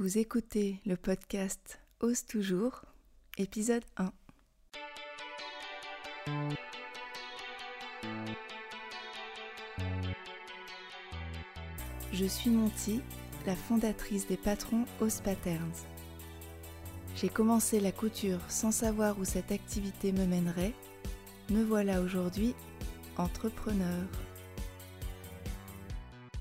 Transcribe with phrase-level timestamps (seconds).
[0.00, 2.82] Vous écoutez le podcast Ose toujours,
[3.36, 4.12] épisode 1.
[12.12, 13.00] Je suis Monty,
[13.44, 15.74] la fondatrice des patrons Ose Patterns.
[17.16, 20.74] J'ai commencé la couture sans savoir où cette activité me mènerait.
[21.50, 22.54] Me voilà aujourd'hui
[23.16, 24.06] entrepreneur.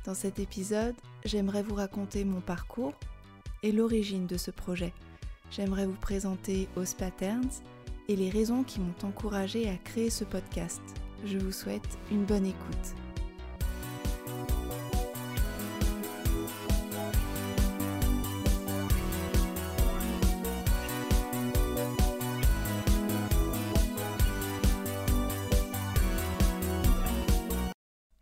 [0.05, 0.93] Dans cet épisode,
[1.25, 2.93] j'aimerais vous raconter mon parcours
[3.63, 4.93] et l'origine de ce projet.
[5.51, 7.49] J'aimerais vous présenter Os Patterns
[8.07, 10.81] et les raisons qui m'ont encouragé à créer ce podcast.
[11.25, 12.95] Je vous souhaite une bonne écoute.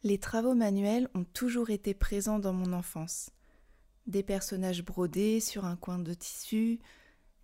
[0.03, 3.31] Les travaux manuels ont toujours été présents dans mon enfance.
[4.07, 6.79] Des personnages brodés sur un coin de tissu,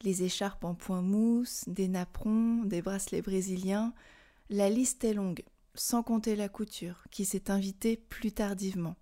[0.04, 3.94] les écharpes en point mousse, des napperons, des bracelets brésiliens,
[4.50, 5.44] la liste est longue,
[5.76, 8.96] sans compter la couture, qui s'est invitée plus tardivement.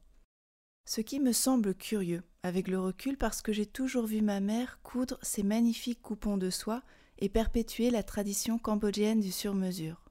[0.85, 4.79] Ce qui me semble curieux, avec le recul, parce que j'ai toujours vu ma mère
[4.81, 6.81] coudre ces magnifiques coupons de soie
[7.19, 10.05] et perpétuer la tradition cambodgienne du sur-mesure.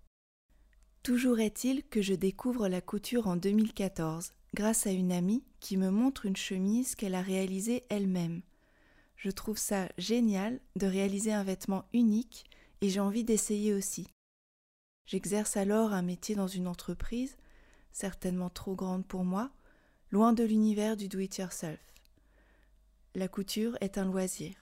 [1.02, 5.90] Toujours est-il que je découvre la couture en 2014 grâce à une amie qui me
[5.90, 8.42] montre une chemise qu'elle a réalisée elle-même.
[9.16, 12.44] Je trouve ça génial de réaliser un vêtement unique
[12.80, 14.08] et j'ai envie d'essayer aussi.
[15.06, 17.36] J'exerce alors un métier dans une entreprise,
[17.90, 19.50] certainement trop grande pour moi,
[20.10, 21.80] loin de l'univers du do-it-yourself.
[23.14, 24.54] La couture est un loisir.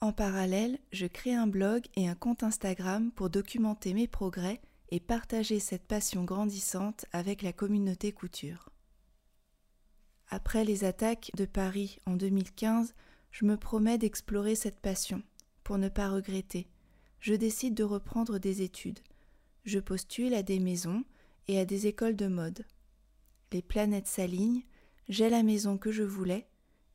[0.00, 5.00] En parallèle, je crée un blog et un compte Instagram pour documenter mes progrès et
[5.00, 8.73] partager cette passion grandissante avec la communauté couture.
[10.28, 12.94] Après les attaques de Paris en 2015,
[13.30, 15.22] je me promets d'explorer cette passion,
[15.62, 16.68] pour ne pas regretter.
[17.20, 19.00] Je décide de reprendre des études.
[19.64, 21.04] Je postule à des maisons
[21.48, 22.64] et à des écoles de mode.
[23.52, 24.64] Les planètes s'alignent,
[25.08, 26.46] j'ai la maison que je voulais,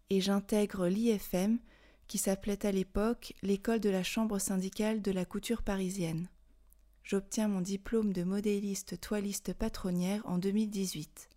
[0.10, 1.60] et j'intègre l'IFM,
[2.08, 6.28] qui s'appelait à l'époque l'école de la chambre syndicale de la couture parisienne
[7.10, 11.28] j'obtiens mon diplôme de modéliste toiliste patronnière en 2018.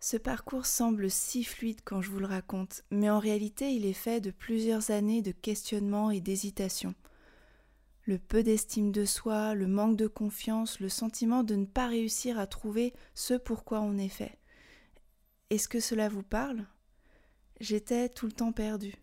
[0.00, 3.92] Ce parcours semble si fluide quand je vous le raconte, mais en réalité il est
[3.92, 6.94] fait de plusieurs années de questionnement et d'hésitation.
[8.04, 12.38] Le peu d'estime de soi, le manque de confiance, le sentiment de ne pas réussir
[12.38, 14.38] à trouver ce pourquoi on est fait.
[15.50, 16.64] Est-ce que cela vous parle?
[17.60, 18.94] J'étais tout le temps perdue.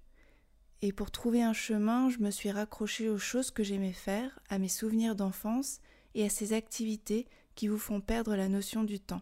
[0.82, 4.60] Et pour trouver un chemin, je me suis raccrochée aux choses que j'aimais faire, à
[4.60, 5.82] mes souvenirs d'enfance
[6.14, 9.22] et à ces activités qui vous font perdre la notion du temps.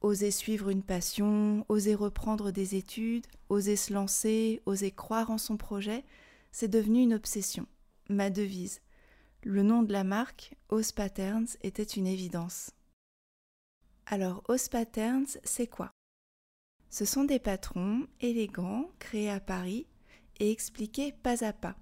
[0.00, 5.56] Oser suivre une passion, oser reprendre des études, oser se lancer, oser croire en son
[5.56, 6.04] projet,
[6.52, 7.66] c'est devenu une obsession,
[8.08, 8.80] ma devise.
[9.42, 12.70] Le nom de la marque, Os Patterns, était une évidence.
[14.06, 15.92] Alors, Os Patterns, c'est quoi?
[16.90, 19.86] Ce sont des patrons élégants créés à Paris
[20.38, 21.76] et expliqué pas à pas.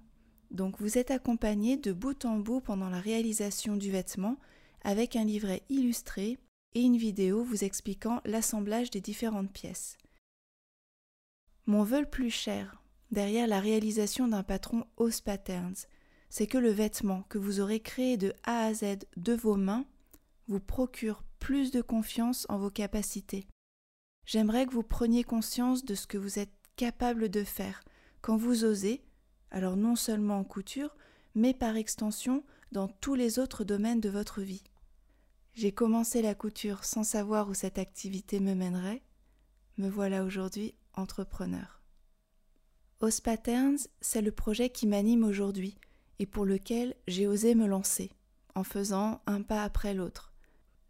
[0.51, 4.37] Donc vous êtes accompagné de bout en bout pendant la réalisation du vêtement
[4.83, 6.37] avec un livret illustré
[6.73, 9.97] et une vidéo vous expliquant l'assemblage des différentes pièces.
[11.65, 15.87] Mon vœu le plus cher, derrière la réalisation d'un patron Os Patterns,
[16.29, 19.85] c'est que le vêtement que vous aurez créé de A à Z de vos mains
[20.47, 23.47] vous procure plus de confiance en vos capacités.
[24.25, 27.81] J'aimerais que vous preniez conscience de ce que vous êtes capable de faire,
[28.21, 29.01] quand vous osez,
[29.51, 30.95] alors non seulement en couture,
[31.35, 34.63] mais par extension dans tous les autres domaines de votre vie.
[35.57, 39.01] J'ai commencé la couture sans savoir où cette activité me mènerait.
[39.79, 41.81] Me voilà aujourd'hui entrepreneur.
[42.99, 45.79] Os Patterns, c'est le projet qui m'anime aujourd'hui
[46.19, 48.11] et pour lequel j'ai osé me lancer,
[48.53, 50.31] en faisant un pas après l'autre.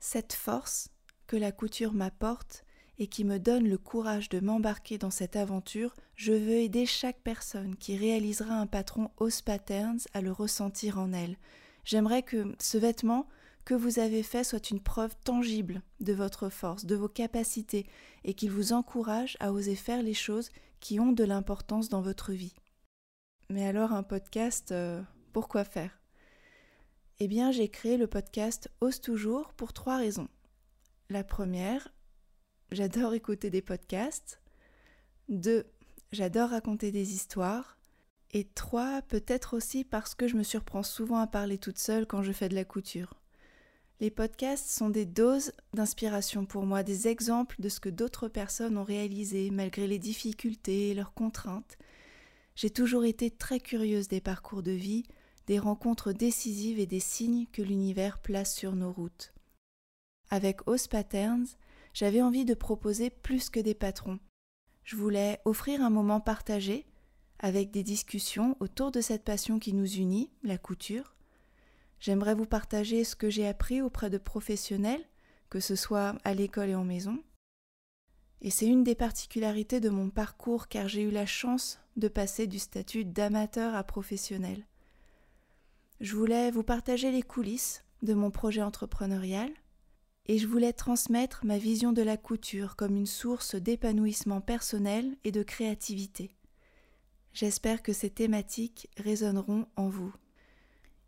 [0.02, 0.90] Cette force
[1.28, 2.66] que la couture m'apporte
[3.00, 7.22] et qui me donne le courage de m'embarquer dans cette aventure, je veux aider chaque
[7.22, 11.38] personne qui réalisera un patron Os Patterns à le ressentir en elle.
[11.86, 13.30] J'aimerais que ce vêtement
[13.68, 17.86] que vous avez fait soit une preuve tangible de votre force, de vos capacités,
[18.24, 22.32] et qu'il vous encourage à oser faire les choses qui ont de l'importance dans votre
[22.32, 22.56] vie.
[23.50, 25.02] Mais alors un podcast, euh,
[25.34, 26.00] pourquoi faire?
[27.20, 30.30] Eh bien j'ai créé le podcast Ose toujours pour trois raisons.
[31.10, 31.90] La première,
[32.72, 34.40] j'adore écouter des podcasts.
[35.28, 35.66] Deux,
[36.14, 37.78] j'adore raconter des histoires.
[38.32, 42.24] Et trois, peut-être aussi parce que je me surprends souvent à parler toute seule quand
[42.24, 43.14] je fais de la couture.
[44.00, 48.78] Les podcasts sont des doses d'inspiration pour moi, des exemples de ce que d'autres personnes
[48.78, 51.80] ont réalisé malgré les difficultés et leurs contraintes.
[52.56, 55.04] J'ai toujours été très curieuse des parcours de vie,
[55.48, 59.34] des rencontres décisives et des signes que l'univers place sur nos routes.
[60.30, 61.48] Avec Os Patterns,
[61.94, 64.20] j'avais envie de proposer plus que des patrons.
[64.84, 66.86] Je voulais offrir un moment partagé,
[67.40, 71.17] avec des discussions autour de cette passion qui nous unit, la couture.
[72.00, 75.04] J'aimerais vous partager ce que j'ai appris auprès de professionnels,
[75.50, 77.24] que ce soit à l'école et en maison.
[78.42, 82.46] Et c'est une des particularités de mon parcours car j'ai eu la chance de passer
[82.46, 84.68] du statut d'amateur à professionnel.
[86.00, 89.50] Je voulais vous partager les coulisses de mon projet entrepreneurial
[90.28, 95.32] et je voulais transmettre ma vision de la couture comme une source d'épanouissement personnel et
[95.32, 96.36] de créativité.
[97.34, 100.14] J'espère que ces thématiques résonneront en vous.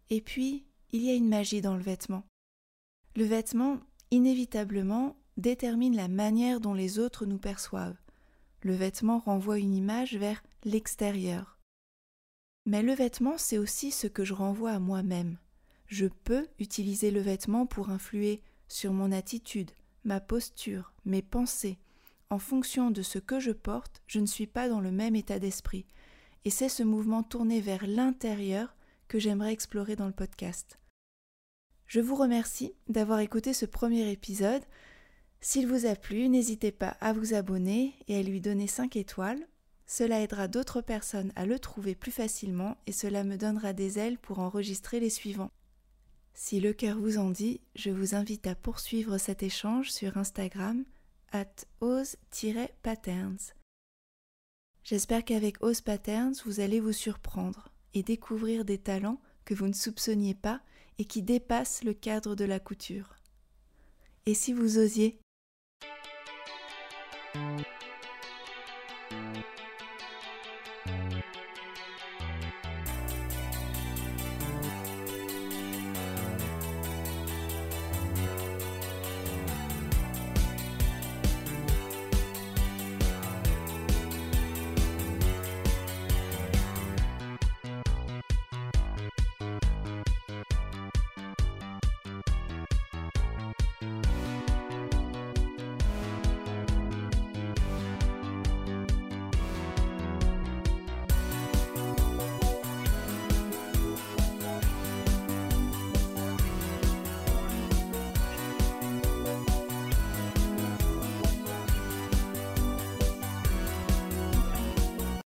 [0.09, 2.24] Et puis, il y a une magie dans le vêtement.
[3.15, 3.80] Le vêtement,
[4.12, 7.97] inévitablement, détermine la manière dont les autres nous perçoivent.
[8.62, 11.57] Le vêtement renvoie une image vers l'extérieur.
[12.65, 15.38] Mais le vêtement, c'est aussi ce que je renvoie à moi-même.
[15.88, 19.71] Je peux utiliser le vêtement pour influer sur mon attitude,
[20.03, 21.80] ma posture, mes pensées.
[22.30, 25.39] En fonction de ce que je porte, je ne suis pas dans le même état
[25.39, 25.85] d'esprit.
[26.45, 28.75] Et c'est ce mouvement tourné vers l'intérieur
[29.09, 30.79] que j'aimerais explorer dans le podcast.
[31.85, 34.63] Je vous remercie d'avoir écouté ce premier épisode.
[35.41, 39.45] S'il vous a plu, n'hésitez pas à vous abonner et à lui donner 5 étoiles
[39.89, 44.19] cela aidera d'autres personnes à le trouver plus facilement et cela me donnera des ailes
[44.19, 45.50] pour enregistrer les suivants.
[46.35, 50.85] Si le cœur vous en dit, je vous invite à poursuivre cet échange sur Instagram
[51.31, 53.39] at ose-patterns.
[54.83, 59.74] J'espère qu'avec Ose Patterns, vous allez vous surprendre et découvrir des talents que vous ne
[59.74, 60.62] soupçonniez pas
[60.97, 63.15] et qui dépassent le cadre de la couture.
[64.25, 65.19] Et si vous osiez